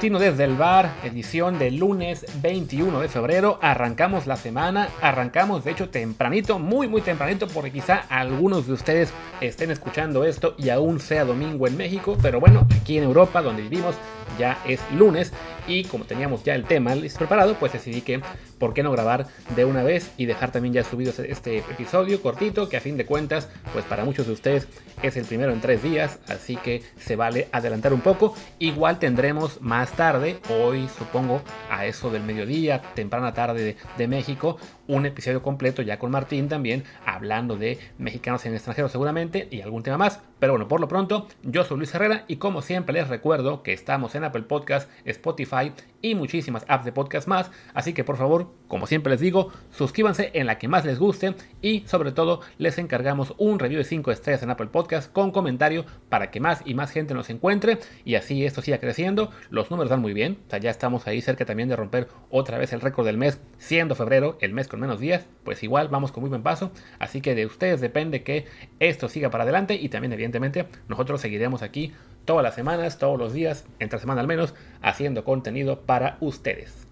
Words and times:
Matutino 0.00 0.18
desde 0.18 0.44
el 0.44 0.56
bar, 0.56 0.94
edición 1.04 1.58
del 1.58 1.76
lunes 1.76 2.24
21 2.40 3.02
de 3.02 3.08
febrero. 3.08 3.58
Arrancamos 3.60 4.26
la 4.26 4.36
semana, 4.36 4.88
arrancamos 5.02 5.62
de 5.62 5.72
hecho 5.72 5.90
tempranito, 5.90 6.58
muy 6.58 6.88
muy 6.88 7.02
tempranito, 7.02 7.46
porque 7.48 7.70
quizá 7.70 7.96
algunos 8.08 8.66
de 8.66 8.72
ustedes 8.72 9.12
estén 9.42 9.70
escuchando 9.70 10.24
esto 10.24 10.54
y 10.56 10.70
aún 10.70 11.00
sea 11.00 11.26
domingo 11.26 11.66
en 11.66 11.76
México, 11.76 12.16
pero 12.22 12.40
bueno, 12.40 12.66
aquí 12.80 12.96
en 12.96 13.04
Europa, 13.04 13.42
donde 13.42 13.60
vivimos, 13.60 13.94
ya 14.38 14.58
es 14.66 14.80
lunes 14.92 15.32
y 15.66 15.84
como 15.84 16.04
teníamos 16.04 16.42
ya 16.42 16.54
el 16.54 16.64
tema 16.64 16.94
preparado, 17.18 17.54
pues 17.54 17.72
decidí 17.72 18.00
que 18.00 18.20
por 18.58 18.74
qué 18.74 18.82
no 18.82 18.90
grabar 18.92 19.26
de 19.56 19.64
una 19.64 19.82
vez 19.82 20.10
y 20.16 20.26
dejar 20.26 20.52
también 20.52 20.74
ya 20.74 20.84
subido 20.84 21.12
este 21.24 21.58
episodio 21.58 22.20
cortito, 22.20 22.68
que 22.68 22.76
a 22.76 22.80
fin 22.80 22.96
de 22.96 23.06
cuentas, 23.06 23.48
pues 23.72 23.84
para 23.84 24.04
muchos 24.04 24.26
de 24.26 24.32
ustedes 24.32 24.68
es 25.02 25.16
el 25.16 25.24
primero 25.24 25.52
en 25.52 25.60
tres 25.60 25.82
días, 25.82 26.18
así 26.28 26.56
que 26.56 26.82
se 26.98 27.16
vale 27.16 27.48
adelantar 27.52 27.92
un 27.92 28.00
poco. 28.00 28.34
Igual 28.58 28.98
tendremos 28.98 29.60
más 29.60 29.92
tarde, 29.92 30.38
hoy 30.50 30.88
supongo 30.98 31.42
a 31.70 31.86
eso 31.86 32.10
del 32.10 32.22
mediodía, 32.22 32.82
temprana 32.94 33.32
tarde 33.32 33.76
de, 33.96 34.08
México, 34.10 34.58
un 34.90 35.06
episodio 35.06 35.40
completo 35.40 35.82
ya 35.82 35.98
con 35.98 36.10
Martín 36.10 36.48
también, 36.48 36.84
hablando 37.06 37.56
de 37.56 37.78
mexicanos 37.98 38.44
en 38.44 38.54
extranjero 38.54 38.88
seguramente 38.88 39.46
y 39.50 39.60
algún 39.60 39.82
tema 39.82 39.98
más. 39.98 40.20
Pero 40.40 40.52
bueno, 40.54 40.68
por 40.68 40.80
lo 40.80 40.88
pronto, 40.88 41.28
yo 41.42 41.64
soy 41.64 41.78
Luis 41.78 41.94
Herrera 41.94 42.24
y 42.26 42.36
como 42.36 42.60
siempre 42.60 42.94
les 42.94 43.08
recuerdo 43.08 43.62
que 43.62 43.72
estamos 43.72 44.14
en 44.14 44.24
Apple 44.24 44.42
Podcast, 44.42 44.90
Spotify 45.04 45.72
y 46.02 46.14
muchísimas 46.14 46.64
apps 46.68 46.84
de 46.84 46.92
podcast 46.92 47.28
más. 47.28 47.50
Así 47.74 47.92
que 47.92 48.04
por 48.04 48.16
favor, 48.16 48.52
como 48.68 48.86
siempre 48.86 49.12
les 49.12 49.20
digo, 49.20 49.52
suscríbanse 49.70 50.30
en 50.34 50.46
la 50.46 50.58
que 50.58 50.68
más 50.68 50.84
les 50.84 50.98
guste 50.98 51.34
y 51.62 51.80
sobre 51.86 52.12
todo 52.12 52.40
les 52.58 52.78
encargamos 52.78 53.34
un 53.38 53.58
review 53.58 53.78
de 53.78 53.84
5 53.84 54.10
estrellas 54.10 54.42
en 54.42 54.50
Apple 54.50 54.68
Podcast 54.68 55.12
con 55.12 55.30
comentario 55.30 55.84
para 56.08 56.30
que 56.30 56.40
más 56.40 56.62
y 56.64 56.74
más 56.74 56.90
gente 56.90 57.14
nos 57.14 57.30
encuentre 57.30 57.78
y 58.04 58.14
así 58.14 58.44
esto 58.44 58.62
siga 58.62 58.78
creciendo. 58.78 59.30
Los 59.50 59.70
números 59.70 59.90
dan 59.90 60.00
muy 60.00 60.12
bien, 60.12 60.38
o 60.46 60.50
sea, 60.50 60.58
ya 60.58 60.70
estamos 60.70 61.06
ahí 61.06 61.20
cerca 61.20 61.44
también 61.44 61.68
de 61.68 61.76
romper 61.76 62.08
otra 62.30 62.58
vez 62.58 62.72
el 62.72 62.80
récord 62.80 63.06
del 63.06 63.18
mes, 63.18 63.40
siendo 63.58 63.94
febrero 63.94 64.38
el 64.40 64.52
mes 64.52 64.68
con 64.68 64.80
menos 64.80 65.00
días, 65.00 65.26
pues 65.44 65.62
igual 65.62 65.88
vamos 65.88 66.12
con 66.12 66.22
muy 66.22 66.30
buen 66.30 66.42
paso. 66.42 66.70
Así 66.98 67.20
que 67.20 67.34
de 67.34 67.46
ustedes 67.46 67.80
depende 67.80 68.22
que 68.22 68.46
esto 68.78 69.08
siga 69.08 69.30
para 69.30 69.44
adelante 69.44 69.74
y 69.74 69.88
también 69.88 70.12
evidentemente 70.12 70.66
nosotros 70.88 71.20
seguiremos 71.20 71.62
aquí 71.62 71.92
todas 72.30 72.44
las 72.44 72.54
semanas, 72.54 72.96
todos 73.00 73.18
los 73.18 73.32
días, 73.32 73.64
entre 73.80 73.98
semana 73.98 74.20
al 74.20 74.28
menos, 74.28 74.54
haciendo 74.82 75.24
contenido 75.24 75.80
para 75.80 76.16
ustedes. 76.20 76.86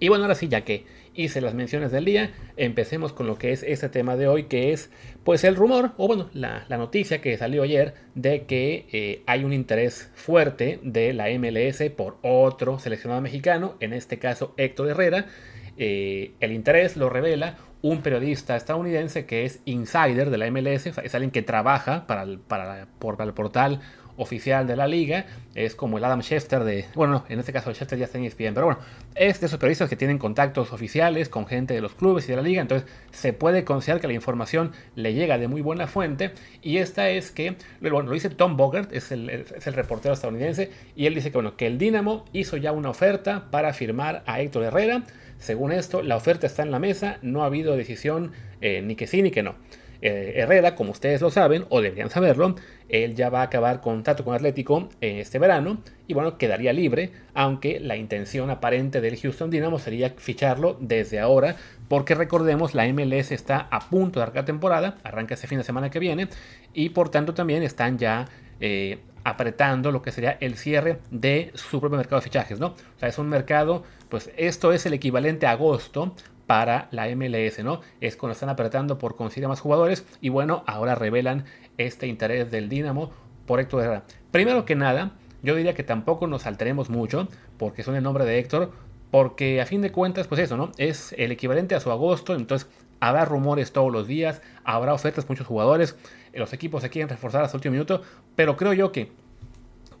Y 0.00 0.08
bueno, 0.08 0.24
ahora 0.24 0.34
sí, 0.34 0.48
ya 0.48 0.62
que 0.62 0.86
hice 1.12 1.42
las 1.42 1.52
menciones 1.52 1.92
del 1.92 2.06
día, 2.06 2.30
empecemos 2.56 3.12
con 3.12 3.26
lo 3.26 3.36
que 3.36 3.52
es 3.52 3.62
este 3.62 3.90
tema 3.90 4.16
de 4.16 4.26
hoy, 4.26 4.44
que 4.44 4.72
es 4.72 4.90
pues 5.22 5.44
el 5.44 5.54
rumor, 5.54 5.90
o 5.98 6.06
bueno, 6.06 6.30
la, 6.32 6.64
noticia 6.70 7.20
que 7.20 7.36
salió 7.36 7.62
ayer 7.62 7.92
de 8.14 8.46
que 8.46 8.86
eh, 8.90 9.22
hay 9.26 9.44
un 9.44 9.52
interés 9.52 10.10
fuerte 10.14 10.80
de 10.82 11.12
la 11.12 11.26
MLS 11.38 11.82
por 11.94 12.16
otro 12.22 12.78
seleccionado 12.78 13.20
mexicano, 13.20 13.76
en 13.80 13.92
este 13.92 14.18
caso 14.18 14.54
Héctor 14.56 14.88
Herrera. 14.88 15.26
Eh, 15.76 16.32
el 16.40 16.52
interés 16.52 16.96
lo 16.96 17.10
revela 17.10 17.58
un 17.82 18.00
periodista 18.00 18.56
estadounidense 18.56 19.26
que 19.26 19.44
es 19.44 19.60
insider 19.66 20.30
de 20.30 20.38
la 20.38 20.50
MLS, 20.50 20.86
es 20.86 21.14
alguien 21.14 21.30
que 21.30 21.42
trabaja 21.42 22.06
para 22.06 22.24
para, 22.48 22.88
para 22.98 23.24
el 23.24 23.34
portal 23.34 23.80
oficial 24.18 24.66
de 24.66 24.76
la 24.76 24.86
liga. 24.86 25.24
Es 25.54 25.74
como 25.74 25.96
el 25.96 26.04
Adam 26.04 26.20
Schefter 26.20 26.64
de. 26.64 26.84
Bueno, 26.94 27.24
en 27.28 27.40
este 27.40 27.52
caso 27.52 27.70
el 27.70 27.76
Schefter 27.76 27.98
ya 27.98 28.04
está 28.04 28.18
en 28.18 28.24
ESPN, 28.24 28.52
pero 28.52 28.66
bueno, 28.66 28.80
es 29.14 29.40
de 29.40 29.46
esos 29.46 29.58
periodistas 29.58 29.88
que 29.88 29.96
tienen 29.96 30.18
contactos 30.18 30.72
oficiales 30.72 31.28
con 31.28 31.46
gente 31.46 31.72
de 31.72 31.80
los 31.80 31.94
clubes 31.94 32.26
y 32.26 32.28
de 32.28 32.36
la 32.36 32.42
liga. 32.42 32.60
Entonces 32.60 32.86
se 33.10 33.32
puede 33.32 33.64
considerar 33.64 34.00
que 34.00 34.08
la 34.08 34.12
información 34.12 34.72
le 34.94 35.14
llega 35.14 35.38
de 35.38 35.48
muy 35.48 35.62
buena 35.62 35.86
fuente. 35.86 36.32
Y 36.60 36.76
esta 36.76 37.08
es 37.08 37.30
que. 37.30 37.56
Bueno, 37.80 38.02
lo 38.02 38.12
dice 38.12 38.28
Tom 38.28 38.56
Bogert, 38.56 38.92
es 38.92 39.10
el, 39.12 39.30
es 39.30 39.66
el 39.66 39.74
reportero 39.74 40.12
estadounidense. 40.12 40.70
Y 40.94 41.06
él 41.06 41.14
dice 41.14 41.30
que, 41.30 41.38
bueno, 41.38 41.56
que 41.56 41.66
el 41.66 41.78
Dinamo 41.78 42.26
hizo 42.32 42.56
ya 42.56 42.72
una 42.72 42.90
oferta 42.90 43.50
para 43.50 43.72
firmar 43.72 44.22
a 44.26 44.40
Héctor 44.40 44.64
Herrera. 44.64 45.04
Según 45.38 45.72
esto, 45.72 46.02
la 46.02 46.16
oferta 46.16 46.46
está 46.46 46.62
en 46.62 46.72
la 46.72 46.80
mesa, 46.80 47.18
no 47.22 47.44
ha 47.44 47.46
habido 47.46 47.76
decisión 47.76 48.32
eh, 48.60 48.82
ni 48.82 48.96
que 48.96 49.06
sí 49.06 49.22
ni 49.22 49.30
que 49.30 49.42
no. 49.44 49.54
Eh, 50.00 50.34
Herrera, 50.36 50.74
como 50.74 50.92
ustedes 50.92 51.20
lo 51.20 51.30
saben, 51.30 51.64
o 51.70 51.80
deberían 51.80 52.10
saberlo, 52.10 52.54
él 52.88 53.14
ya 53.14 53.30
va 53.30 53.40
a 53.40 53.44
acabar 53.44 53.80
contrato 53.80 54.24
con 54.24 54.34
Atlético 54.34 54.88
este 55.00 55.38
verano 55.38 55.78
y 56.06 56.14
bueno, 56.14 56.38
quedaría 56.38 56.72
libre, 56.72 57.10
aunque 57.34 57.80
la 57.80 57.96
intención 57.96 58.48
aparente 58.50 59.00
del 59.00 59.18
Houston 59.18 59.50
Dynamo 59.50 59.78
sería 59.78 60.14
ficharlo 60.16 60.76
desde 60.80 61.20
ahora, 61.20 61.56
porque 61.88 62.14
recordemos, 62.14 62.74
la 62.74 62.86
MLS 62.92 63.32
está 63.32 63.68
a 63.70 63.80
punto 63.90 64.20
de 64.20 64.24
arrancar 64.24 64.44
temporada, 64.44 64.98
arranca 65.02 65.34
ese 65.34 65.46
fin 65.46 65.58
de 65.58 65.64
semana 65.64 65.90
que 65.90 65.98
viene, 65.98 66.28
y 66.72 66.90
por 66.90 67.10
tanto 67.10 67.34
también 67.34 67.62
están 67.62 67.98
ya 67.98 68.26
eh, 68.60 68.98
apretando 69.24 69.92
lo 69.92 70.00
que 70.00 70.12
sería 70.12 70.38
el 70.40 70.56
cierre 70.56 70.98
de 71.10 71.50
su 71.54 71.80
propio 71.80 71.98
mercado 71.98 72.20
de 72.20 72.24
fichajes, 72.24 72.58
¿no? 72.58 72.68
O 72.68 72.98
sea, 72.98 73.08
es 73.08 73.18
un 73.18 73.28
mercado, 73.28 73.84
pues 74.08 74.30
esto 74.36 74.72
es 74.72 74.86
el 74.86 74.94
equivalente 74.94 75.46
a 75.46 75.50
agosto 75.50 76.14
para 76.48 76.88
la 76.92 77.06
MLS, 77.14 77.62
¿no? 77.62 77.82
Es 78.00 78.16
cuando 78.16 78.32
están 78.32 78.48
apretando 78.48 78.96
por 78.96 79.16
conseguir 79.16 79.46
más 79.48 79.60
jugadores 79.60 80.06
y 80.22 80.30
bueno, 80.30 80.64
ahora 80.66 80.94
revelan 80.94 81.44
este 81.76 82.06
interés 82.06 82.50
del 82.50 82.70
Dinamo 82.70 83.10
por 83.44 83.60
Héctor 83.60 83.82
Herrera. 83.82 84.04
Primero 84.30 84.64
que 84.64 84.74
nada, 84.74 85.12
yo 85.42 85.54
diría 85.54 85.74
que 85.74 85.82
tampoco 85.82 86.26
nos 86.26 86.46
alteremos 86.46 86.88
mucho 86.88 87.28
porque 87.58 87.82
son 87.82 87.96
el 87.96 88.02
nombre 88.02 88.24
de 88.24 88.38
Héctor, 88.38 88.72
porque 89.10 89.60
a 89.60 89.66
fin 89.66 89.82
de 89.82 89.92
cuentas, 89.92 90.26
pues 90.26 90.40
eso, 90.40 90.56
¿no? 90.56 90.72
Es 90.78 91.14
el 91.18 91.32
equivalente 91.32 91.74
a 91.74 91.80
su 91.80 91.90
agosto, 91.90 92.34
entonces 92.34 92.66
habrá 92.98 93.26
rumores 93.26 93.72
todos 93.72 93.92
los 93.92 94.06
días, 94.06 94.40
habrá 94.64 94.94
ofertas 94.94 95.28
muchos 95.28 95.46
jugadores, 95.46 95.96
los 96.32 96.54
equipos 96.54 96.80
se 96.80 96.88
quieren 96.88 97.10
reforzar 97.10 97.44
hasta 97.44 97.56
el 97.56 97.58
último 97.58 97.72
minuto, 97.72 98.00
pero 98.36 98.56
creo 98.56 98.72
yo 98.72 98.90
que 98.90 99.12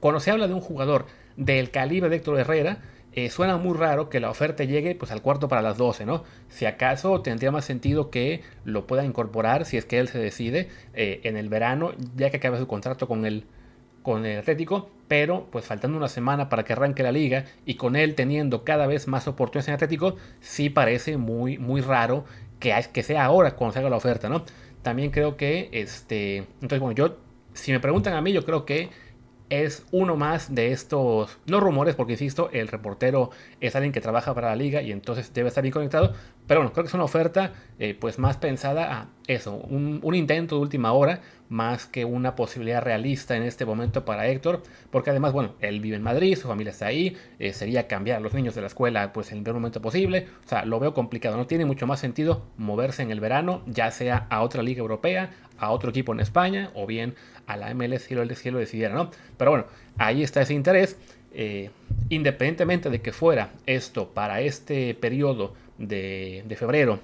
cuando 0.00 0.18
se 0.18 0.30
habla 0.30 0.48
de 0.48 0.54
un 0.54 0.62
jugador 0.62 1.04
del 1.36 1.70
calibre 1.70 2.08
de 2.08 2.16
Héctor 2.16 2.40
Herrera, 2.40 2.78
eh, 3.24 3.30
suena 3.30 3.56
muy 3.56 3.76
raro 3.76 4.08
que 4.10 4.20
la 4.20 4.30
oferta 4.30 4.62
llegue 4.62 4.94
pues 4.94 5.10
al 5.10 5.22
cuarto 5.22 5.48
para 5.48 5.60
las 5.60 5.76
12, 5.76 6.06
¿no? 6.06 6.22
Si 6.48 6.66
acaso 6.66 7.20
tendría 7.20 7.50
más 7.50 7.64
sentido 7.64 8.10
que 8.10 8.42
lo 8.64 8.86
pueda 8.86 9.04
incorporar 9.04 9.64
si 9.64 9.76
es 9.76 9.84
que 9.84 9.98
él 9.98 10.06
se 10.06 10.18
decide 10.18 10.68
eh, 10.94 11.20
en 11.24 11.36
el 11.36 11.48
verano, 11.48 11.92
ya 12.14 12.30
que 12.30 12.36
acabe 12.36 12.58
su 12.58 12.68
contrato 12.68 13.08
con 13.08 13.26
el, 13.26 13.44
con 14.04 14.24
el 14.24 14.38
Atlético, 14.38 14.88
pero 15.08 15.48
pues 15.50 15.64
faltando 15.64 15.96
una 15.96 16.06
semana 16.06 16.48
para 16.48 16.62
que 16.62 16.74
arranque 16.74 17.02
la 17.02 17.10
liga 17.10 17.44
y 17.66 17.74
con 17.74 17.96
él 17.96 18.14
teniendo 18.14 18.62
cada 18.62 18.86
vez 18.86 19.08
más 19.08 19.26
oportunidades 19.26 19.68
en 19.68 19.74
Atlético, 19.74 20.14
sí 20.40 20.70
parece 20.70 21.16
muy, 21.16 21.58
muy 21.58 21.80
raro 21.80 22.24
que, 22.60 22.72
que 22.92 23.02
sea 23.02 23.24
ahora 23.24 23.56
cuando 23.56 23.72
se 23.72 23.78
haga 23.80 23.90
la 23.90 23.96
oferta, 23.96 24.28
¿no? 24.28 24.44
También 24.82 25.10
creo 25.10 25.36
que, 25.36 25.70
este, 25.72 26.36
entonces 26.36 26.78
bueno, 26.78 26.94
yo, 26.94 27.16
si 27.52 27.72
me 27.72 27.80
preguntan 27.80 28.14
a 28.14 28.20
mí, 28.20 28.32
yo 28.32 28.44
creo 28.44 28.64
que 28.64 28.90
es 29.50 29.84
uno 29.90 30.16
más 30.16 30.54
de 30.54 30.72
estos, 30.72 31.38
no 31.46 31.60
rumores, 31.60 31.94
porque 31.94 32.12
insisto, 32.12 32.50
el 32.52 32.68
reportero 32.68 33.30
es 33.60 33.74
alguien 33.76 33.92
que 33.92 34.00
trabaja 34.00 34.34
para 34.34 34.48
la 34.48 34.56
liga 34.56 34.82
y 34.82 34.92
entonces 34.92 35.32
debe 35.32 35.48
estar 35.48 35.62
bien 35.62 35.72
conectado, 35.72 36.14
pero 36.48 36.60
bueno, 36.60 36.72
creo 36.72 36.84
que 36.84 36.88
es 36.88 36.94
una 36.94 37.04
oferta 37.04 37.52
eh, 37.78 37.94
pues 37.98 38.18
más 38.18 38.38
pensada 38.38 38.92
a 38.92 39.06
eso, 39.28 39.54
un, 39.54 40.00
intento 40.14 40.56
de 40.56 40.62
última 40.62 40.92
hora, 40.92 41.20
más 41.50 41.86
que 41.86 42.06
una 42.06 42.34
posibilidad 42.34 42.82
realista 42.82 43.36
en 43.36 43.42
este 43.42 43.66
momento 43.66 44.06
para 44.06 44.26
Héctor, 44.26 44.62
porque 44.90 45.10
además, 45.10 45.34
bueno, 45.34 45.54
él 45.60 45.80
vive 45.80 45.96
en 45.96 46.02
Madrid, 46.02 46.36
su 46.36 46.48
familia 46.48 46.70
está 46.70 46.86
ahí, 46.86 47.16
eh, 47.38 47.52
sería 47.52 47.86
cambiar 47.86 48.16
a 48.16 48.20
los 48.20 48.32
niños 48.32 48.54
de 48.54 48.62
la 48.62 48.66
escuela 48.66 49.12
pues 49.12 49.30
en 49.30 49.38
el 49.38 49.44
peor 49.44 49.56
momento 49.56 49.82
posible, 49.82 50.26
o 50.44 50.48
sea, 50.48 50.64
lo 50.64 50.80
veo 50.80 50.94
complicado, 50.94 51.36
no 51.36 51.46
tiene 51.46 51.66
mucho 51.66 51.86
más 51.86 52.00
sentido 52.00 52.46
moverse 52.56 53.02
en 53.02 53.10
el 53.10 53.20
verano, 53.20 53.62
ya 53.66 53.90
sea 53.90 54.26
a 54.30 54.40
otra 54.40 54.62
liga 54.62 54.80
europea, 54.80 55.30
a 55.58 55.70
otro 55.70 55.90
equipo 55.90 56.12
en 56.12 56.20
España, 56.20 56.70
o 56.74 56.86
bien 56.86 57.14
a 57.46 57.58
la 57.58 57.74
MLS 57.74 58.02
si 58.02 58.14
lo, 58.14 58.26
si 58.34 58.50
lo 58.50 58.58
decidiera, 58.58 58.94
¿no? 58.94 59.10
Pero 59.36 59.50
bueno, 59.50 59.66
ahí 59.98 60.22
está 60.22 60.40
ese 60.40 60.54
interés. 60.54 60.96
Eh, 61.30 61.68
independientemente 62.08 62.88
de 62.88 63.02
que 63.02 63.12
fuera 63.12 63.52
esto 63.66 64.08
para 64.08 64.40
este 64.40 64.94
periodo 64.94 65.52
de, 65.78 66.56
febrero 66.58 67.00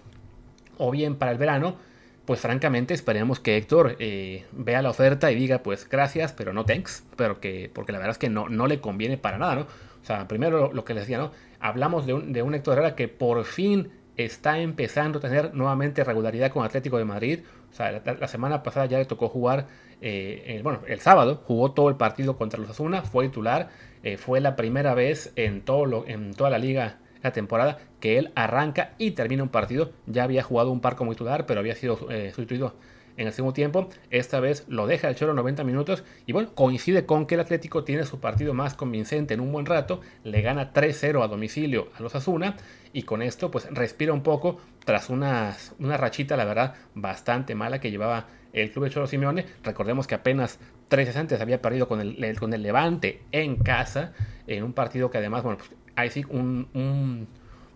o 0.79 0.91
bien 0.91 1.17
para 1.17 1.33
el 1.33 1.39
verano, 1.39 1.77
pues 2.25 2.41
francamente 2.41 2.95
esperemos 2.95 3.39
que 3.39 3.57
Héctor 3.57 3.97
eh, 3.99 4.45
vea 4.53 4.83
la 4.83 4.91
oferta 4.91 5.31
y 5.31 5.35
diga 5.35 5.63
pues 5.63 5.89
gracias, 5.89 6.33
pero 6.33 6.53
no 6.53 6.65
thanks, 6.65 7.05
pero 7.17 7.41
que, 7.41 7.71
porque 7.73 7.93
la 7.93 7.99
verdad 7.99 8.13
es 8.13 8.19
que 8.19 8.29
no, 8.29 8.49
no 8.49 8.67
le 8.67 8.81
conviene 8.81 9.17
para 9.19 9.39
nada, 9.39 9.55
¿no? 9.55 9.63
O 9.63 10.07
sea, 10.07 10.29
primero 10.29 10.73
lo, 10.73 10.85
que 10.85 10.95
les 10.95 11.05
decía, 11.05 11.19
¿no? 11.19 11.31
Hablamos 11.61 12.07
de 12.07 12.15
un, 12.15 12.33
de 12.33 12.43
un 12.43 12.55
Héctor 12.55 12.75
Herrera 12.75 12.95
que 12.95 13.09
por 13.09 13.45
fin 13.45 13.91
está 14.17 14.59
empezando 14.59 15.19
a 15.19 15.23
tener 15.23 15.55
nuevamente 15.55 16.05
regularidad 16.05 16.53
con 16.53 16.65
Atlético 16.65 16.99
de 16.99 17.05
Madrid. 17.05 17.41
O 17.73 17.75
sea, 17.75 18.03
la, 18.05 18.29
semana 18.29 18.63
pasada 18.63 18.87
ya 18.87 18.99
le 18.99 19.07
tocó 19.07 19.29
jugar, 19.29 19.67
eh, 20.01 20.61
bueno, 20.63 20.81
el 20.87 21.01
sábado 21.01 21.43
jugó 21.47 21.73
todo 21.73 21.89
el 21.89 21.97
partido 21.97 22.37
contra 22.37 22.61
los 22.61 22.71
Asuna, 22.71 23.03
fue 23.03 23.27
titular, 23.29 23.71
eh, 24.03 24.17
fue 24.17 24.41
la 24.41 24.57
primera 24.57 24.95
vez 24.95 25.33
en, 25.37 25.63
todo 25.63 26.05
en 26.07 26.35
toda 26.35 26.51
la 26.51 26.59
liga 26.59 26.99
la 27.25 27.33
temporada 27.33 27.79
que 28.01 28.19
él 28.19 28.31
arranca 28.37 28.93
y 28.99 29.13
termina 29.13 29.43
un 29.43 29.49
partido. 29.49 29.93
Ya 30.07 30.23
había 30.23 30.43
jugado 30.43 30.71
un 30.71 30.81
par 30.81 30.95
como 30.95 31.13
titular, 31.13 31.47
pero 31.47 31.59
había 31.59 31.75
sido 31.75 32.11
eh, 32.11 32.31
sustituido 32.35 32.75
en 33.17 33.27
el 33.27 33.33
segundo 33.33 33.55
tiempo. 33.55 33.89
Esta 34.11 34.41
vez 34.41 34.65
lo 34.69 34.87
deja 34.87 35.09
el 35.09 35.15
Cholo 35.15 35.35
90 35.35 35.65
minutos 35.65 36.05
y 36.27 36.33
bueno, 36.33 36.55
coincide 36.55 37.07
con 37.07 37.27
que 37.27 37.35
el 37.37 37.41
Atlético 37.41 37.83
tiene 37.83 38.05
su 38.05 38.21
partido 38.21 38.53
más 38.55 38.75
convincente 38.75 39.35
en 39.35 39.41
un 39.41 39.53
buen 39.53 39.67
rato, 39.67 40.01
le 40.23 40.43
gana 40.43 40.73
3-0 40.73 41.25
a 41.25 41.29
domicilio 41.29 41.89
a 41.97 42.03
los 42.03 42.15
Asuna 42.15 42.57
y 42.93 43.03
con 43.03 43.23
esto 43.23 43.51
pues 43.51 43.67
respira 43.71 44.13
un 44.13 44.23
poco 44.23 44.59
tras 44.85 45.09
una, 45.09 45.57
una 45.79 45.97
rachita 45.97 46.37
la 46.37 46.45
verdad 46.45 46.75
bastante 46.95 47.55
mala 47.55 47.81
que 47.81 47.91
llevaba 47.91 48.27
el 48.53 48.71
club 48.71 48.85
de 48.85 48.91
Cholo 48.91 49.07
Simeone. 49.07 49.47
Recordemos 49.63 50.07
que 50.07 50.15
apenas 50.15 50.59
tres 50.89 51.17
antes 51.17 51.41
había 51.41 51.63
perdido 51.63 51.89
con 51.89 52.01
el, 52.01 52.39
con 52.39 52.53
el 52.53 52.63
Levante 52.63 53.23
en 53.33 53.57
casa, 53.57 54.13
en 54.47 54.63
un 54.63 54.73
partido 54.75 55.11
que 55.11 55.19
además, 55.19 55.43
bueno, 55.43 55.59
pues, 55.59 55.71
ahí 55.97 56.11
sí, 56.11 56.25
un 56.29 57.27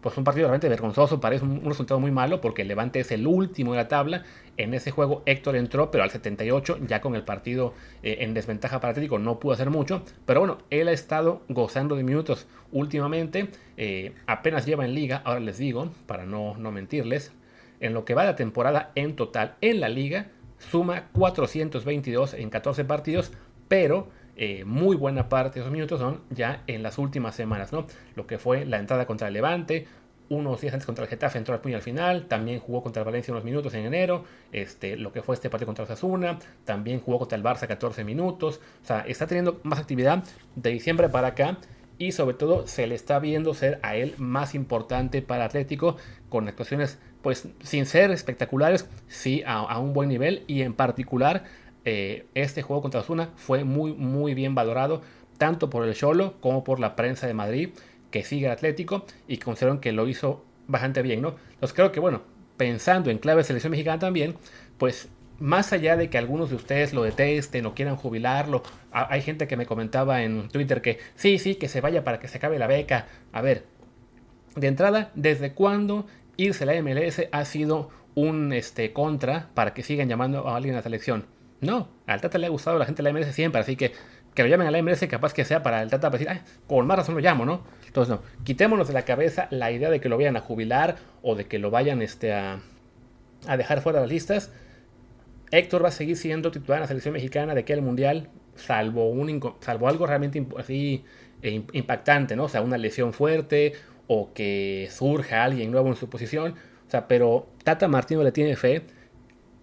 pues 0.00 0.16
un 0.16 0.24
partido 0.24 0.46
realmente 0.46 0.68
vergonzoso, 0.68 1.20
parece 1.20 1.44
un, 1.44 1.64
resultado 1.64 1.98
muy 1.98 2.10
malo 2.10 2.40
porque 2.40 2.62
el 2.62 2.68
Levante 2.68 3.00
es 3.00 3.10
el 3.10 3.26
último 3.26 3.72
de 3.72 3.78
la 3.78 3.88
tabla. 3.88 4.24
En 4.56 4.74
ese 4.74 4.90
juego 4.90 5.22
Héctor 5.26 5.56
entró, 5.56 5.90
pero 5.90 6.04
al 6.04 6.10
78, 6.10 6.78
ya 6.86 7.00
con 7.00 7.14
el 7.14 7.24
partido 7.24 7.74
eh, 8.02 8.18
en 8.20 8.34
desventaja 8.34 8.80
para 8.80 8.92
Atlético, 8.92 9.18
no 9.18 9.40
pudo 9.40 9.54
hacer 9.54 9.70
mucho. 9.70 10.02
Pero 10.24 10.40
bueno, 10.40 10.58
él 10.70 10.88
ha 10.88 10.92
estado 10.92 11.42
gozando 11.48 11.96
de 11.96 12.04
minutos 12.04 12.46
últimamente. 12.70 13.48
Eh, 13.76 14.14
apenas 14.26 14.66
lleva 14.66 14.84
en 14.84 14.94
liga, 14.94 15.20
ahora 15.24 15.40
les 15.40 15.58
digo, 15.58 15.90
para 16.06 16.24
no, 16.24 16.56
no 16.56 16.70
mentirles, 16.70 17.32
en 17.80 17.92
lo 17.92 18.04
que 18.04 18.14
va 18.14 18.22
de 18.22 18.28
la 18.28 18.36
temporada 18.36 18.92
en 18.94 19.16
total 19.16 19.56
en 19.60 19.80
la 19.80 19.88
liga, 19.88 20.28
suma 20.58 21.08
422 21.12 22.34
en 22.34 22.50
14 22.50 22.84
partidos, 22.84 23.32
pero 23.68 24.08
eh, 24.40 24.64
muy 24.64 24.94
buena 24.94 25.28
parte 25.28 25.56
de 25.56 25.60
esos 25.62 25.72
minutos 25.72 25.98
son 25.98 26.20
ya 26.30 26.62
en 26.68 26.84
las 26.84 26.96
últimas 26.96 27.34
semanas, 27.34 27.72
¿no? 27.72 27.86
Lo 28.14 28.28
que 28.28 28.38
fue 28.38 28.64
la 28.64 28.78
entrada 28.78 29.04
contra 29.04 29.26
el 29.26 29.34
Levante, 29.34 29.88
unos 30.28 30.60
días 30.60 30.74
antes 30.74 30.86
contra 30.86 31.04
el 31.04 31.10
Getafe 31.10 31.38
entró 31.38 31.54
al 31.54 31.60
puño 31.60 31.74
al 31.74 31.82
final, 31.82 32.26
también 32.26 32.60
jugó 32.60 32.82
contra 32.82 33.02
el 33.02 33.06
Valencia 33.06 33.32
unos 33.32 33.44
minutos 33.44 33.74
en 33.74 33.84
enero, 33.84 34.24
este, 34.52 34.96
lo 34.96 35.10
que 35.10 35.22
fue 35.22 35.34
este 35.34 35.50
partido 35.50 35.66
contra 35.66 35.84
Osasuna, 35.84 36.38
también 36.64 37.00
jugó 37.00 37.18
contra 37.18 37.36
el 37.36 37.42
Barça 37.42 37.66
14 37.66 38.04
minutos, 38.04 38.60
o 38.82 38.86
sea, 38.86 39.00
está 39.00 39.26
teniendo 39.26 39.58
más 39.64 39.80
actividad 39.80 40.22
de 40.54 40.70
diciembre 40.70 41.08
para 41.08 41.28
acá 41.28 41.58
y 41.98 42.12
sobre 42.12 42.36
todo 42.36 42.68
se 42.68 42.86
le 42.86 42.94
está 42.94 43.18
viendo 43.18 43.54
ser 43.54 43.80
a 43.82 43.96
él 43.96 44.14
más 44.18 44.54
importante 44.54 45.20
para 45.20 45.46
Atlético 45.46 45.96
con 46.28 46.46
actuaciones 46.46 47.00
pues 47.22 47.48
sin 47.64 47.86
ser 47.86 48.12
espectaculares, 48.12 48.88
sí 49.08 49.42
a 49.44 49.78
un 49.80 49.92
buen 49.92 50.08
nivel 50.08 50.44
y 50.46 50.62
en 50.62 50.74
particular 50.74 51.42
eh, 51.88 52.26
este 52.34 52.62
juego 52.62 52.82
contra 52.82 53.00
Osuna 53.00 53.30
fue 53.36 53.64
muy, 53.64 53.92
muy 53.92 54.34
bien 54.34 54.54
valorado, 54.54 55.02
tanto 55.38 55.70
por 55.70 55.86
el 55.86 55.94
Cholo 55.94 56.34
como 56.40 56.64
por 56.64 56.80
la 56.80 56.96
prensa 56.96 57.26
de 57.26 57.34
Madrid, 57.34 57.70
que 58.10 58.24
sigue 58.24 58.46
al 58.46 58.52
Atlético 58.52 59.06
y 59.26 59.38
consideraron 59.38 59.80
que 59.80 59.92
lo 59.92 60.08
hizo 60.08 60.44
bastante 60.66 61.02
bien, 61.02 61.22
¿no? 61.22 61.36
Entonces 61.54 61.74
creo 61.74 61.92
que, 61.92 62.00
bueno, 62.00 62.22
pensando 62.56 63.10
en 63.10 63.18
clave 63.18 63.38
de 63.38 63.44
selección 63.44 63.70
mexicana 63.70 63.98
también, 63.98 64.36
pues 64.76 65.08
más 65.38 65.72
allá 65.72 65.96
de 65.96 66.10
que 66.10 66.18
algunos 66.18 66.50
de 66.50 66.56
ustedes 66.56 66.92
lo 66.92 67.02
detesten 67.02 67.64
o 67.66 67.74
quieran 67.74 67.96
jubilarlo, 67.96 68.62
hay 68.90 69.22
gente 69.22 69.46
que 69.46 69.56
me 69.56 69.66
comentaba 69.66 70.22
en 70.22 70.48
Twitter 70.48 70.82
que 70.82 70.98
sí, 71.14 71.38
sí, 71.38 71.54
que 71.54 71.68
se 71.68 71.80
vaya 71.80 72.04
para 72.04 72.18
que 72.18 72.28
se 72.28 72.38
acabe 72.38 72.58
la 72.58 72.66
beca. 72.66 73.06
A 73.32 73.40
ver, 73.40 73.64
de 74.56 74.66
entrada, 74.66 75.10
¿desde 75.14 75.52
cuándo 75.52 76.06
irse 76.36 76.64
a 76.64 76.66
la 76.66 76.82
MLS 76.82 77.28
ha 77.30 77.44
sido 77.44 77.90
un 78.14 78.52
este, 78.52 78.92
contra 78.92 79.48
para 79.54 79.74
que 79.74 79.82
sigan 79.82 80.08
llamando 80.08 80.48
a 80.48 80.56
alguien 80.56 80.74
a 80.74 80.78
la 80.78 80.82
selección? 80.82 81.37
No, 81.60 81.88
al 82.06 82.20
Tata 82.20 82.38
le 82.38 82.46
ha 82.46 82.50
gustado 82.50 82.76
a 82.76 82.78
la 82.78 82.86
gente 82.86 83.02
de 83.02 83.12
la 83.12 83.18
MLS 83.18 83.34
siempre, 83.34 83.60
así 83.60 83.76
que 83.76 83.92
que 84.38 84.44
lo 84.44 84.48
llamen 84.50 84.68
a 84.68 84.70
la 84.70 84.80
MLS 84.82 85.04
capaz 85.08 85.34
que 85.34 85.44
sea 85.44 85.64
para 85.64 85.82
el 85.82 85.90
Tata 85.90 86.10
para 86.10 86.18
decir, 86.18 86.28
Ay, 86.30 86.40
con 86.68 86.86
más 86.86 86.96
razón 86.96 87.16
lo 87.16 87.20
llamo, 87.20 87.44
¿no? 87.44 87.64
Entonces, 87.86 88.14
no, 88.14 88.22
quitémonos 88.44 88.86
de 88.86 88.94
la 88.94 89.02
cabeza 89.02 89.48
la 89.50 89.72
idea 89.72 89.90
de 89.90 90.00
que 90.00 90.08
lo 90.08 90.16
vayan 90.16 90.36
a 90.36 90.40
jubilar 90.40 90.94
o 91.22 91.34
de 91.34 91.46
que 91.46 91.58
lo 91.58 91.72
vayan 91.72 92.02
este, 92.02 92.32
a, 92.32 92.60
a 93.48 93.56
dejar 93.56 93.80
fuera 93.80 93.98
de 93.98 94.04
las 94.04 94.12
listas. 94.12 94.52
Héctor 95.50 95.82
va 95.82 95.88
a 95.88 95.90
seguir 95.90 96.16
siendo 96.16 96.52
titular 96.52 96.76
en 96.76 96.82
la 96.82 96.86
selección 96.86 97.14
mexicana 97.14 97.52
de 97.54 97.62
aquel 97.62 97.82
mundial, 97.82 98.28
salvo, 98.54 99.08
un, 99.08 99.42
salvo 99.58 99.88
algo 99.88 100.06
realmente 100.06 100.46
así 100.56 101.04
eh, 101.42 101.64
impactante, 101.72 102.36
¿no? 102.36 102.44
O 102.44 102.48
sea, 102.48 102.60
una 102.62 102.78
lesión 102.78 103.12
fuerte 103.12 103.72
o 104.06 104.32
que 104.34 104.88
surja 104.92 105.42
alguien 105.42 105.72
nuevo 105.72 105.88
en 105.88 105.96
su 105.96 106.08
posición. 106.08 106.54
O 106.86 106.90
sea, 106.92 107.08
pero 107.08 107.48
Tata 107.64 107.88
Martino 107.88 108.22
le 108.22 108.30
tiene 108.30 108.54
fe 108.54 108.82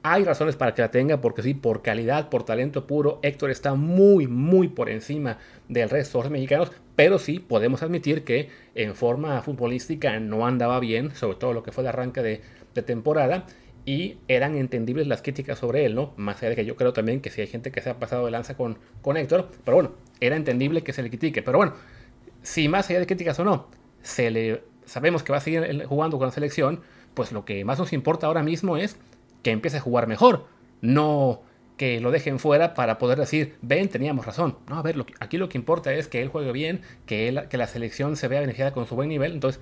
hay 0.08 0.24
razones 0.24 0.56
para 0.56 0.76
que 0.76 0.84
la 0.84 0.92
tenga, 0.92 1.20
porque 1.20 1.42
sí, 1.42 1.56
por 1.56 1.82
calidad, 1.82 2.30
por 2.30 2.44
talento 2.44 2.86
puro, 2.86 3.18
Héctor 3.24 3.50
está 3.50 3.74
muy, 3.74 4.28
muy 4.28 4.68
por 4.68 4.92
encima 4.92 5.40
del 5.68 5.90
resto 5.90 6.20
de 6.20 6.26
los 6.26 6.32
mexicanos, 6.32 6.72
pero 6.96 7.18
sí 7.18 7.40
podemos 7.40 7.82
admitir 7.82 8.24
que 8.24 8.50
en 8.76 8.94
forma 8.94 9.42
futbolística 9.42 10.20
no 10.20 10.46
andaba 10.46 10.80
bien, 10.80 11.16
sobre 11.16 11.38
todo 11.38 11.54
lo 11.54 11.64
que 11.64 11.72
fue 11.72 11.84
el 11.84 11.88
arranque 11.88 12.22
de, 12.22 12.42
temporada, 12.84 13.48
y 13.84 14.18
eran 14.28 14.56
entendibles 14.56 15.08
las 15.08 15.24
críticas 15.24 15.58
sobre 15.58 15.86
él, 15.86 15.96
¿no? 15.96 16.14
Más 16.18 16.38
allá 16.38 16.50
de 16.50 16.56
que 16.58 16.66
yo 16.66 16.76
creo 16.76 16.94
también 16.94 17.20
que 17.20 17.32
si 17.32 17.42
hay 17.42 17.48
gente 17.48 17.72
que 17.72 17.82
se 17.82 17.90
ha 17.90 17.98
pasado 17.98 18.26
de 18.26 18.32
lanza 18.32 18.56
con, 18.56 18.78
con 19.02 19.18
Héctor, 19.18 19.50
pero 19.64 19.76
bueno, 19.76 19.94
era 20.20 20.36
entendible 20.36 20.84
que 20.84 20.94
se 20.94 21.02
le 21.02 21.10
critique, 21.10 21.42
pero 21.42 21.58
bueno, 21.58 21.74
si 22.44 22.68
más 22.68 22.88
allá 22.92 23.00
de 23.00 23.08
críticas 23.08 23.40
o 23.40 23.44
no, 23.44 23.70
se 24.04 24.30
le, 24.30 24.62
sabemos 24.86 25.24
que 25.24 25.32
va 25.32 25.40
a 25.40 25.42
seguir 25.42 25.86
jugando 25.88 26.20
con 26.20 26.28
la 26.28 26.32
selección, 26.32 26.82
pues 27.16 27.32
lo 27.32 27.44
que 27.44 27.66
más 27.66 27.80
nos 27.80 27.92
importa 27.94 28.28
ahora 28.28 28.44
mismo 28.44 28.78
es 28.78 28.98
que 29.46 29.52
empiece 29.52 29.78
a 29.78 29.80
jugar 29.80 30.08
mejor, 30.08 30.48
no 30.82 31.44
que 31.78 32.02
lo 32.02 32.10
dejen 32.10 32.40
fuera 32.40 32.74
para 32.74 32.98
poder 32.98 33.20
decir, 33.20 33.58
ven, 33.62 33.90
teníamos 33.90 34.26
razón. 34.26 34.58
No, 34.68 34.80
a 34.80 34.82
ver, 34.82 35.06
aquí 35.20 35.38
lo 35.38 35.50
que 35.50 35.60
importa 35.60 35.94
es 35.94 36.08
que 36.08 36.20
él 36.24 36.30
juegue 36.30 36.52
bien, 36.52 36.82
que, 37.06 37.46
que 37.48 37.58
la 37.58 37.68
selección 37.68 38.16
se 38.16 38.28
vea 38.28 38.40
beneficiada 38.40 38.72
con 38.72 38.88
su 38.88 38.96
buen 38.96 39.08
nivel. 39.08 39.34
Entonces, 39.34 39.62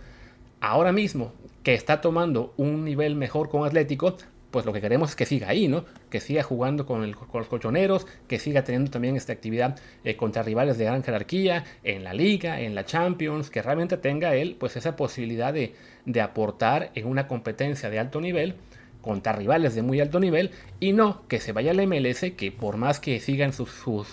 ahora 0.62 0.94
mismo 0.94 1.34
que 1.64 1.74
está 1.74 2.00
tomando 2.00 2.54
un 2.56 2.86
nivel 2.86 3.16
mejor 3.16 3.50
con 3.50 3.66
Atlético, 3.66 4.16
pues 4.52 4.66
lo 4.66 4.72
que 4.72 4.80
queremos 4.80 5.10
es 5.10 5.16
que 5.18 5.26
siga 5.26 5.50
ahí, 5.50 5.68
¿no? 5.68 5.84
Que 6.10 6.22
siga 6.22 6.44
jugando 6.44 6.86
con, 6.86 7.12
los 7.12 7.48
colchoneros, 7.50 8.08
que 8.30 8.40
siga 8.40 8.64
teniendo 8.64 8.90
también 8.90 9.18
esta 9.18 9.34
actividad 9.34 9.78
eh, 10.06 10.16
contra 10.16 10.44
rivales 10.44 10.78
de 10.78 10.86
gran 10.86 11.04
jerarquía, 11.04 11.66
en 11.84 12.06
la 12.06 12.14
liga, 12.14 12.62
en 12.62 12.74
la 12.74 12.86
Champions, 12.86 13.50
que 13.50 13.62
realmente 13.62 13.98
tenga 13.98 14.34
él 14.34 14.56
pues 14.58 14.78
esa 14.78 14.96
posibilidad 14.96 15.52
de, 15.52 15.76
de 16.06 16.22
aportar 16.22 16.92
en 16.96 17.06
una 17.06 17.28
competencia 17.28 17.90
de 17.90 18.00
alto 18.00 18.22
nivel 18.22 18.56
contra 19.04 19.34
rivales 19.34 19.76
de 19.76 19.84
muy 19.84 20.00
alto 20.00 20.20
nivel 20.20 20.52
y 20.80 20.94
no 20.94 21.28
que 21.28 21.40
se 21.40 21.52
vaya 21.52 21.72
a 21.72 21.74
la 21.76 21.86
MLS 21.86 22.32
que 22.38 22.52
por 22.58 22.78
más 22.78 23.00
que 23.00 23.20
sigan 23.20 23.54
sus, 23.54 23.70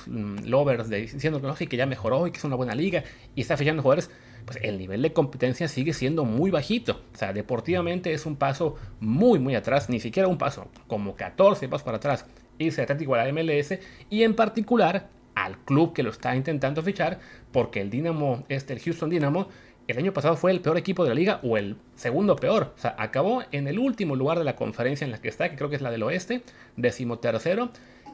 mm, 0.09 0.45
lovers 0.45 0.91
diciendo 0.91 1.41
que 1.41 1.47
no, 1.47 1.57
sí, 1.57 1.69
que 1.69 1.79
ya 1.79 1.87
mejoró 1.87 2.27
y 2.27 2.33
que 2.33 2.39
es 2.39 2.45
una 2.45 2.57
buena 2.57 2.75
liga 2.75 3.05
y 3.37 3.41
está 3.41 3.57
fichando 3.57 3.83
jugadores, 3.83 4.11
pues 4.45 4.59
el 4.63 4.79
nivel 4.79 5.01
de 5.01 5.13
competencia 5.13 5.69
sigue 5.69 5.93
siendo 5.93 6.25
muy 6.25 6.51
bajito. 6.51 7.05
O 7.15 7.17
sea, 7.17 7.33
deportivamente 7.33 8.13
es 8.13 8.27
un 8.27 8.37
paso 8.37 8.77
muy, 8.99 9.39
muy 9.39 9.55
atrás, 9.55 9.89
ni 9.89 10.01
siquiera 10.01 10.29
un 10.29 10.39
paso, 10.39 10.69
como 10.89 11.15
14 11.15 11.69
pasos 11.69 11.85
para 11.85 11.99
atrás, 11.99 12.27
irse 12.59 12.83
Atlético 12.83 13.15
a 13.15 13.25
la 13.25 13.33
MLS 13.33 13.79
y 14.11 14.25
en 14.25 14.35
particular 14.35 15.09
al 15.37 15.59
club 15.59 15.93
que 15.93 16.03
lo 16.03 16.11
está 16.11 16.35
intentando 16.35 16.83
fichar, 16.83 17.21
porque 17.53 17.81
el 17.81 17.91
Dinamo, 17.91 18.45
este, 18.49 18.73
el 18.73 18.81
Houston 18.81 19.09
Dynamo, 19.09 19.49
el 19.91 19.99
año 19.99 20.13
pasado 20.13 20.37
fue 20.37 20.51
el 20.51 20.61
peor 20.61 20.79
equipo 20.79 21.03
de 21.05 21.11
la 21.11 21.15
liga 21.15 21.41
o 21.43 21.57
el 21.57 21.77
segundo 21.95 22.37
peor. 22.37 22.75
O 22.77 22.81
sea, 22.81 22.95
acabó 22.99 23.43
en 23.53 23.69
el 23.69 23.79
último 23.79 24.17
lugar 24.17 24.39
de 24.39 24.45
la 24.45 24.57
conferencia 24.57 25.05
en 25.05 25.11
la 25.11 25.21
que 25.21 25.29
está, 25.29 25.49
que 25.51 25.57
creo 25.57 25.71
que 25.71 25.77
es 25.77 25.83
la 25.83 25.91
del 25.91 26.03
oeste, 26.03 26.43
decimotercero 26.77 27.71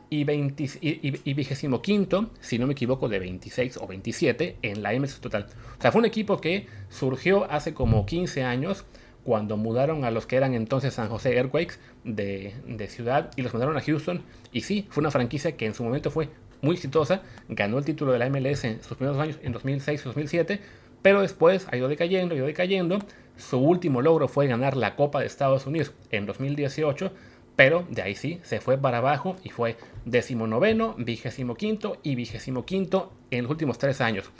y, 0.08 0.20
y, 0.20 1.34
vigésimo 1.34 1.82
quinto, 1.82 2.30
si 2.40 2.58
no 2.58 2.66
me 2.66 2.72
equivoco, 2.72 3.08
de 3.08 3.18
26 3.18 3.78
o 3.78 3.86
27 3.86 4.58
en 4.62 4.82
la 4.82 4.92
MS 4.92 5.20
total. 5.20 5.46
O 5.78 5.82
sea, 5.82 5.90
fue 5.90 6.00
un 6.00 6.04
equipo 6.04 6.40
que 6.40 6.66
surgió 6.88 7.50
hace 7.50 7.74
como 7.74 8.06
15 8.06 8.44
años 8.44 8.84
cuando 9.24 9.56
mudaron 9.56 10.04
a 10.04 10.12
los 10.12 10.24
que 10.24 10.36
eran 10.36 10.54
entonces 10.54 10.94
San 10.94 11.08
José 11.08 11.36
Earthquakes 11.36 11.78
de, 12.04 12.86
ciudad 12.88 13.32
y 13.34 13.42
los 13.42 13.52
mudaron 13.52 13.76
a 13.76 13.80
Houston. 13.80 14.22
Y 14.52 14.60
sí, 14.60 14.86
fue 14.88 15.00
una 15.00 15.10
franquicia 15.10 15.56
que 15.56 15.66
en 15.66 15.74
su 15.74 15.82
momento 15.82 16.12
fue 16.12 16.28
muy 16.62 16.76
exitosa, 16.76 17.22
ganó 17.48 17.78
el 17.78 17.84
título 17.84 18.12
de 18.12 18.20
la 18.20 18.30
MLS 18.30 18.64
en 18.64 18.82
sus 18.82 18.96
primeros 18.96 19.20
años, 19.20 19.38
en 19.42 19.52
2006 19.52 20.00
y 20.00 20.04
2007 20.04 20.60
pero 21.02 21.22
después 21.22 21.66
ha 21.70 21.76
ido 21.76 21.88
decayendo, 21.88 22.34
ha 22.34 22.38
ido 22.38 22.46
decayendo. 22.46 22.98
Su 23.36 23.58
último 23.58 24.02
logro 24.02 24.28
fue 24.28 24.46
ganar 24.46 24.76
la 24.76 24.96
Copa 24.96 25.20
de 25.20 25.26
Estados 25.26 25.66
Unidos 25.66 25.92
en 26.10 26.26
2018, 26.26 27.12
pero 27.54 27.84
de 27.90 28.02
ahí 28.02 28.14
sí 28.14 28.40
se 28.42 28.60
fue 28.60 28.78
para 28.78 28.98
abajo 28.98 29.36
y 29.42 29.50
fue 29.50 29.76
decimonoveno, 30.04 30.94
vigésimo 30.98 31.54
quinto 31.54 31.98
y 32.02 32.14
vigésimo 32.14 32.64
quinto 32.64 33.12
en 33.30 33.42
los 33.42 33.50
últimos 33.50 33.78
tres 33.78 34.00
años. 34.00 34.30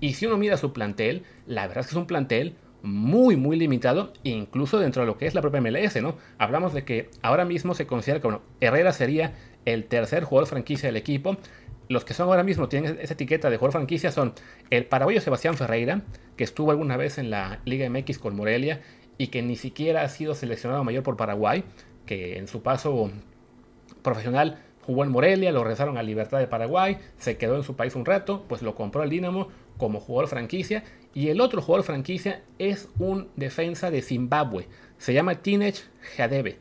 Y 0.00 0.14
si 0.14 0.26
uno 0.26 0.36
mira 0.36 0.56
su 0.56 0.72
plantel, 0.72 1.24
la 1.46 1.66
verdad 1.66 1.80
es 1.80 1.86
que 1.86 1.92
es 1.92 1.96
un 1.96 2.06
plantel 2.06 2.56
muy, 2.86 3.36
muy 3.36 3.56
limitado, 3.56 4.12
incluso 4.22 4.78
dentro 4.78 5.02
de 5.02 5.06
lo 5.06 5.18
que 5.18 5.26
es 5.26 5.34
la 5.34 5.42
propia 5.42 5.60
MLS, 5.60 6.00
¿no? 6.00 6.16
Hablamos 6.38 6.72
de 6.72 6.84
que 6.84 7.10
ahora 7.22 7.44
mismo 7.44 7.74
se 7.74 7.86
considera 7.86 8.20
que, 8.20 8.38
Herrera 8.60 8.92
sería 8.92 9.34
el 9.64 9.84
tercer 9.84 10.24
jugador 10.24 10.48
franquicia 10.48 10.88
del 10.88 10.96
equipo, 10.96 11.36
los 11.88 12.04
que 12.04 12.14
son 12.14 12.28
ahora 12.28 12.42
mismo 12.42 12.68
tienen 12.68 12.98
esa 13.00 13.14
etiqueta 13.14 13.48
de 13.48 13.58
jugador 13.58 13.72
franquicia 13.72 14.10
son 14.10 14.32
el 14.70 14.86
paraguayo 14.86 15.20
Sebastián 15.20 15.56
Ferreira, 15.56 16.02
que 16.36 16.44
estuvo 16.44 16.70
alguna 16.70 16.96
vez 16.96 17.18
en 17.18 17.30
la 17.30 17.60
Liga 17.64 17.88
MX 17.88 18.18
con 18.18 18.34
Morelia 18.34 18.80
y 19.18 19.28
que 19.28 19.42
ni 19.42 19.56
siquiera 19.56 20.02
ha 20.02 20.08
sido 20.08 20.34
seleccionado 20.34 20.82
mayor 20.82 21.02
por 21.02 21.16
Paraguay, 21.16 21.64
que 22.04 22.38
en 22.38 22.48
su 22.48 22.62
paso 22.62 23.10
profesional 24.02 24.62
jugó 24.82 25.04
en 25.04 25.10
Morelia, 25.10 25.52
lo 25.52 25.62
regresaron 25.62 25.96
a 25.96 26.02
Libertad 26.02 26.38
de 26.38 26.46
Paraguay, 26.46 26.98
se 27.18 27.36
quedó 27.36 27.56
en 27.56 27.62
su 27.62 27.76
país 27.76 27.94
un 27.94 28.04
rato, 28.04 28.44
pues 28.48 28.62
lo 28.62 28.74
compró 28.74 29.02
el 29.02 29.10
Dinamo 29.10 29.48
como 29.76 30.00
jugador 30.00 30.28
franquicia. 30.28 30.84
Y 31.14 31.28
el 31.28 31.40
otro 31.40 31.62
jugador 31.62 31.84
franquicia 31.84 32.42
es 32.58 32.88
un 32.98 33.28
defensa 33.36 33.90
de 33.90 34.02
Zimbabue, 34.02 34.68
se 34.98 35.14
llama 35.14 35.36
Teenage 35.36 35.82
Jadebe. 36.16 36.58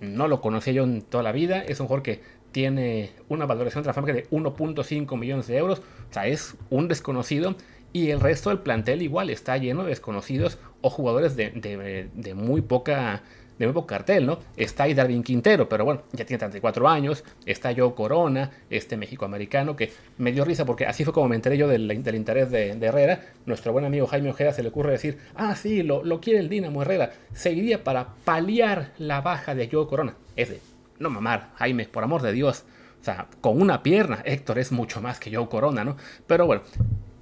No 0.00 0.26
lo 0.28 0.40
conocía 0.40 0.72
yo 0.72 0.84
en 0.84 1.02
toda 1.02 1.22
la 1.22 1.32
vida, 1.32 1.60
es 1.60 1.80
un 1.80 1.86
jugador 1.86 2.02
que 2.02 2.20
tiene 2.54 3.10
una 3.28 3.46
valoración 3.46 3.82
transfábrica 3.82 4.16
de 4.16 4.30
1.5 4.30 5.18
millones 5.18 5.48
de 5.48 5.56
euros, 5.56 5.80
o 5.80 6.12
sea, 6.12 6.28
es 6.28 6.56
un 6.70 6.88
desconocido. 6.88 7.56
Y 7.92 8.10
el 8.10 8.20
resto 8.20 8.50
del 8.50 8.60
plantel 8.60 9.02
igual 9.02 9.30
está 9.30 9.56
lleno 9.56 9.82
de 9.82 9.90
desconocidos 9.90 10.58
o 10.80 10.90
jugadores 10.90 11.36
de, 11.36 12.34
muy 12.34 12.60
poca 12.60 13.22
de 13.58 13.66
nuevo 13.66 13.86
cartel, 13.86 14.26
¿no? 14.26 14.38
Está 14.56 14.84
ahí 14.84 14.94
Darwin 14.94 15.22
Quintero, 15.22 15.68
pero 15.68 15.84
bueno, 15.84 16.02
ya 16.12 16.24
tiene 16.24 16.38
34 16.38 16.88
años, 16.88 17.24
está 17.46 17.72
Joe 17.76 17.94
Corona, 17.94 18.50
este 18.70 18.96
México-americano, 18.96 19.76
que 19.76 19.92
me 20.18 20.32
dio 20.32 20.44
risa 20.44 20.64
porque 20.64 20.86
así 20.86 21.04
fue 21.04 21.12
como 21.12 21.28
me 21.28 21.36
enteré 21.36 21.56
yo 21.56 21.68
del, 21.68 21.90
interés 21.92 22.50
de, 22.50 22.70
Herrera. 22.84 23.20
Nuestro 23.46 23.72
buen 23.72 23.84
amigo 23.84 24.06
Jaime 24.06 24.30
Ojeda 24.30 24.52
se 24.52 24.62
le 24.62 24.68
ocurre 24.68 24.92
decir, 24.92 25.18
ah, 25.34 25.54
sí, 25.54 25.82
lo, 25.82 26.04
lo 26.04 26.20
quiere 26.20 26.40
el 26.40 26.48
Dinamo 26.48 26.82
Herrera. 26.82 27.12
Seguiría 27.32 27.84
para 27.84 28.14
paliar 28.24 28.92
la 28.98 29.20
baja 29.20 29.54
de 29.54 29.68
Joe 29.70 29.86
Corona. 29.86 30.16
Es 30.36 30.50
de, 30.50 30.60
no 30.98 31.10
mamar, 31.10 31.50
Jaime, 31.56 31.86
por 31.86 32.04
amor 32.04 32.22
de 32.22 32.32
Dios. 32.32 32.64
O 33.00 33.04
sea, 33.04 33.26
con 33.40 33.60
una 33.60 33.82
pierna, 33.82 34.22
Héctor 34.24 34.58
es 34.58 34.72
mucho 34.72 35.00
más 35.00 35.20
que 35.20 35.34
Joe 35.34 35.48
Corona, 35.48 35.84
¿no? 35.84 35.96
Pero 36.26 36.46
bueno, 36.46 36.62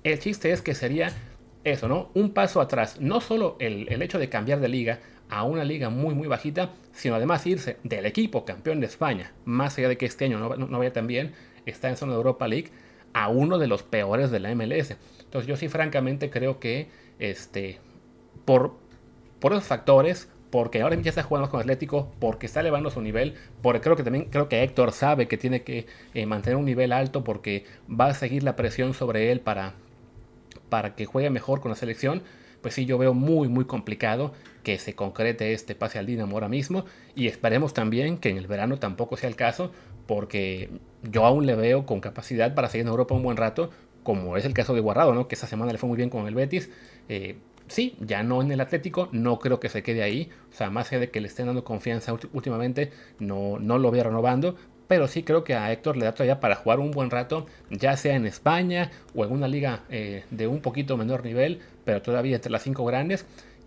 el 0.05 0.19
chiste 0.19 0.53
es 0.53 0.63
que 0.63 0.75
sería 0.75 1.13
eso, 1.65 1.89
¿no? 1.89 2.11
Un 2.15 2.33
paso 2.33 2.61
atrás. 2.61 3.01
No 3.01 3.21
solo 3.21 3.57
el, 3.59 4.01
hecho 4.03 4.19
de 4.19 4.29
cambiar 4.29 4.61
de 4.61 4.69
liga 4.69 5.01
a 5.33 5.45
una 5.45 5.65
liga 5.65 5.89
muy, 5.89 6.15
muy 6.15 6.29
bajita, 6.29 6.73
sino 6.93 7.15
además 7.15 7.47
irse 7.47 7.79
del 7.85 8.05
equipo 8.05 8.45
campeón 8.45 8.81
de 8.81 8.87
España, 8.87 9.33
más 9.47 9.79
allá 9.79 9.89
de 9.89 9.97
que 9.97 10.05
este 10.05 10.27
año 10.27 10.39
no, 10.39 10.79
vaya 10.79 10.93
tan 10.93 11.07
bien, 11.07 11.33
está 11.65 11.89
en 11.89 11.97
zona 11.97 12.13
de 12.13 12.19
Europa 12.19 12.47
League, 12.47 12.69
a 13.15 13.31
uno 13.31 13.57
de 13.57 13.67
los 13.67 13.83
peores 13.83 14.31
de 14.31 14.41
la 14.41 14.55
MLS. 14.55 14.95
Entonces 15.21 15.47
yo 15.47 15.57
sí 15.57 15.69
francamente 15.69 16.29
creo 16.29 16.61
que 16.61 16.89
este, 17.19 17.79
por, 18.45 18.77
por 19.41 19.53
esos 19.53 19.65
factores, 19.65 20.29
porque 20.51 20.83
ahora 20.83 20.97
ya 21.01 21.09
está 21.09 21.23
jugando 21.23 21.49
con 21.49 21.61
Atlético, 21.61 22.13
porque 22.19 22.45
está 22.45 22.61
elevando 22.61 22.91
su 22.91 23.01
nivel, 23.01 23.37
porque 23.63 23.81
creo 23.81 23.97
que 23.97 24.03
también 24.03 24.27
creo 24.27 24.51
que 24.51 24.63
Héctor 24.63 24.93
sabe 24.93 25.29
que 25.29 25.39
tiene 25.39 25.63
que 25.63 25.87
eh, 26.13 26.27
mantener 26.27 26.59
un 26.59 26.67
nivel 26.67 26.93
alto 26.93 27.25
porque 27.25 27.65
va 27.89 28.09
a 28.09 28.15
seguir 28.15 28.43
la 28.43 28.55
presión 28.55 28.93
sobre 28.93 29.33
él 29.33 29.41
para, 29.41 29.73
para 30.69 30.95
que 30.95 31.07
juegue 31.07 31.31
mejor 31.31 31.63
con 31.63 31.71
la 31.71 31.77
selección, 31.77 32.23
pues 32.61 32.75
sí, 32.75 32.85
yo 32.85 32.99
veo 32.99 33.15
muy, 33.15 33.49
muy 33.49 33.65
complicado 33.65 34.35
que 34.63 34.79
se 34.79 34.95
concrete 34.95 35.53
este 35.53 35.75
pase 35.75 35.99
al 35.99 36.07
Dinamo 36.07 36.37
ahora 36.37 36.49
mismo 36.49 36.85
y 37.15 37.27
esperemos 37.27 37.75
también 37.75 38.19
que 38.19 38.29
en 38.29 38.39
el 38.39 38.47
verano 38.47 38.79
tampoco 38.79 39.17
sea 39.17 39.29
el 39.29 39.37
caso, 39.37 39.73
porque 40.07 40.71
yo 41.03 41.25
aún 41.25 41.47
le 41.47 41.55
veo 41.55 41.87
con 41.87 42.01
capacidad 42.01 42.55
para 42.55 42.69
seguir 42.69 42.83
en 42.87 42.91
Europa 42.91 43.15
un 43.15 43.23
buen 43.23 43.37
rato, 43.37 43.71
como 44.03 44.37
es 44.37 44.45
el 44.45 44.55
caso 44.55 44.75
de 44.75 44.81
Guardado, 44.81 45.15
¿no? 45.15 45.29
que 45.29 45.35
esta 45.35 45.47
semana 45.47 45.73
le 45.73 45.79
fue 45.79 45.89
muy 45.89 45.97
bien 45.97 46.11
con 46.11 46.27
el 46.27 46.35
Betis. 46.35 46.71
Eh, 47.09 47.37
sí, 47.69 47.97
ya 48.01 48.23
no 48.23 48.43
en 48.43 48.51
el 48.53 48.61
Atlético, 48.61 49.09
no 49.13 49.39
creo 49.39 49.61
que 49.61 49.69
se 49.69 49.83
quede 49.83 50.03
ahí, 50.03 50.31
o 50.51 50.55
sea, 50.55 50.71
más 50.71 50.89
allá 50.91 51.01
de 51.01 51.11
que 51.11 51.21
le 51.21 51.29
estén 51.29 51.47
dando 51.47 51.65
confianza 51.65 52.13
últimamente, 52.33 52.91
no, 53.19 53.59
no 53.59 53.79
lo 53.79 53.91
veo 53.91 54.05
renovando, 54.05 54.57
pero 54.93 55.09
sí 55.09 55.23
creo 55.23 55.43
que 55.43 55.55
a 55.55 55.73
Héctor 55.73 55.97
le 55.97 56.05
da 56.05 56.13
todavía 56.13 56.39
para 56.39 56.55
jugar 56.55 56.79
un 56.79 56.91
buen 56.91 57.09
rato, 57.09 57.47
ya 57.71 57.97
sea 57.97 58.15
en 58.15 58.27
España 58.27 58.91
o 59.15 59.25
en 59.25 59.33
una 59.33 59.49
liga 59.49 59.85
eh, 59.89 60.25
de 60.31 60.47
un 60.47 60.61
poquito 60.61 60.99
menor 60.99 61.25
nivel, 61.25 61.61
pero 61.87 62.03
todavía 62.03 62.37
entre 62.37 62.53
las 62.53 62.63
cinco 62.63 62.85
grandes. 62.85 63.25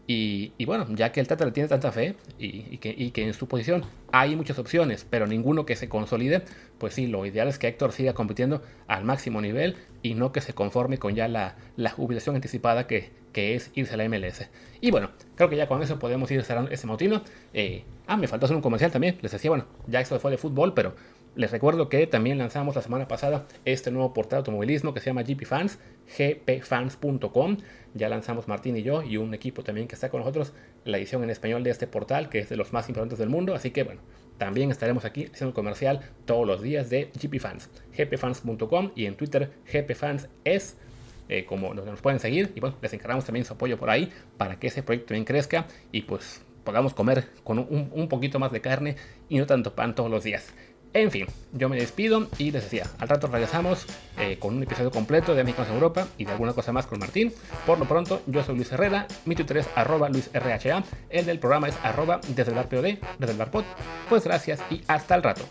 Y, 0.08 0.54
bueno, 0.66 0.86
ya 0.92 1.12
que 1.12 1.20
el 1.20 1.28
Tata 1.28 1.46
le 1.46 1.52
tiene 1.52 1.68
tanta 1.68 1.92
fe 1.92 2.16
y, 2.38 2.78
que, 2.78 3.24
en 3.24 3.34
su 3.34 3.48
posición 3.48 3.84
hay 4.12 4.36
muchas 4.36 4.60
opciones, 4.60 5.06
pero 5.10 5.26
ninguno 5.26 5.66
que 5.66 5.76
se 5.76 5.90
consolide, 5.90 6.44
pues 6.78 6.94
sí, 6.94 7.08
lo 7.08 7.26
ideal 7.26 7.48
es 7.48 7.58
que 7.58 7.68
Héctor 7.68 7.92
siga 7.92 8.14
compitiendo 8.14 8.62
al 8.88 9.04
máximo 9.04 9.42
nivel 9.42 9.76
y 10.04 10.14
no 10.14 10.32
que 10.32 10.42
se 10.42 10.54
conforme 10.54 11.00
con 11.00 11.16
ya 11.16 11.28
la, 11.28 11.56
la 11.76 11.90
jubilación 11.90 12.36
anticipada 12.36 12.86
que, 12.86 13.10
que, 13.34 13.56
es 13.56 13.72
irse 13.74 13.96
a 13.96 13.98
la 13.98 14.08
MLS. 14.08 14.48
Y 14.80 14.92
bueno, 14.92 15.10
creo 15.36 15.50
que 15.50 15.58
ya 15.58 15.68
con 15.68 15.82
eso 15.82 15.98
podemos 15.98 16.30
ir 16.30 16.44
cerrando 16.44 16.70
ese 16.70 16.86
motino. 16.86 17.24
Eh, 17.54 17.84
ah, 18.06 18.16
me 18.16 18.28
faltó 18.28 18.46
hacer 18.46 18.56
un 18.56 18.62
comercial 18.62 18.92
también. 18.92 19.18
Les 19.22 19.32
decía, 19.32 19.50
bueno, 19.50 19.66
ya 19.88 20.02
esto 20.02 20.20
fue 20.20 20.30
de 20.30 20.38
fútbol, 20.38 20.76
pero 20.76 20.94
les 21.36 21.52
recuerdo 21.52 21.90
que 21.90 22.08
también 22.08 22.38
lanzamos 22.38 22.76
la 22.76 22.82
semana 22.82 23.08
pasada 23.08 23.46
este 23.66 23.92
nuevo 23.92 24.14
portal 24.14 24.38
de 24.38 24.38
automovilismo 24.38 24.94
que 24.94 25.02
se 25.02 25.08
llama 25.08 25.24
GP 25.24 25.46
Fans, 25.46 25.80
gpfans.com. 26.18 27.58
Ya 27.94 28.10
lanzamos 28.10 28.48
Martín 28.48 28.78
y 28.78 28.84
yo 28.84 29.04
y 29.04 29.18
un 29.18 29.34
equipo 29.34 29.64
también 29.64 29.88
que 29.88 29.96
está 29.96 30.10
con 30.10 30.22
nosotros 30.22 30.54
la 30.86 30.98
edición 30.98 31.24
en 31.24 31.30
español 31.30 31.64
de 31.64 31.72
este 31.72 31.88
portal, 31.88 32.30
que 32.30 32.40
es 32.40 32.50
de 32.50 32.56
los 32.56 32.72
más 32.74 32.88
importantes 32.88 33.20
del 33.20 33.30
mundo. 33.30 33.54
Así 33.54 33.72
que 33.72 33.84
bueno, 33.84 34.02
también 34.38 34.72
estaremos 34.72 35.04
aquí 35.04 35.26
haciendo 35.32 35.54
comercial 35.54 36.02
todos 36.26 36.48
los 36.48 36.62
días 36.62 36.90
de 36.90 37.12
GP 37.22 37.40
Fans, 37.40 37.70
gpfans.com 37.98 38.92
y 38.96 39.06
en 39.06 39.16
Twitter 39.16 39.52
gpfans 39.72 40.30
es. 40.44 40.78
Eh, 41.28 41.44
como 41.44 41.74
nos 41.74 42.02
pueden 42.02 42.20
seguir 42.20 42.52
y 42.54 42.60
bueno, 42.60 42.76
les 42.84 42.94
encargamos 42.94 43.26
también 43.26 43.46
su 43.46 43.54
apoyo 43.54 43.80
por 43.80 43.90
ahí 43.90 44.12
para 44.38 44.60
que 44.60 44.68
ese 44.68 44.84
proyecto 44.84 45.08
también 45.08 45.26
crezca 45.26 45.66
y 45.92 46.04
pues 46.04 46.46
podamos 46.64 46.94
comer 46.94 47.30
con 47.44 47.58
un 47.58 48.08
poquito 48.10 48.38
más 48.38 48.52
de 48.52 48.62
carne 48.62 48.96
y 49.28 49.40
no 49.40 49.48
tanto 49.48 49.74
pan 49.74 49.96
todos 49.96 50.12
los 50.12 50.24
días. 50.24 50.54
En 50.96 51.12
fin, 51.12 51.28
yo 51.52 51.68
me 51.68 51.76
despido 51.76 52.30
y 52.38 52.52
les 52.52 52.64
decía, 52.64 52.90
al 53.00 53.10
rato 53.10 53.28
regresamos 53.28 53.86
eh, 54.18 54.38
con 54.40 54.56
un 54.56 54.64
episodio 54.64 54.92
completo 54.92 55.36
de 55.36 55.44
México 55.44 55.66
en 55.68 55.74
Europa 55.74 56.08
y 56.18 56.24
de 56.24 56.32
alguna 56.32 56.54
cosa 56.54 56.72
más 56.72 56.88
con 56.88 57.00
Martín. 57.00 57.34
Por 57.66 57.80
lo 57.80 57.86
pronto, 57.86 58.22
yo 58.28 58.42
soy 58.46 58.56
Luis 58.56 58.72
Herrera, 58.72 59.06
mi 59.26 59.36
Twitter 59.36 59.58
es 59.58 59.68
arroba 59.76 60.08
luisrha, 60.08 60.86
el 61.10 61.26
del 61.26 61.40
programa 61.40 61.68
es 61.68 61.76
arroba 61.84 62.22
desde 62.30 62.52
el 62.52 62.56
bar 62.56 62.70
desde 62.70 63.32
el 63.34 63.38
bar 63.38 63.52
Pues 64.08 64.24
gracias 64.24 64.62
y 64.72 64.84
hasta 64.88 65.16
el 65.16 65.24
rato. 65.24 65.44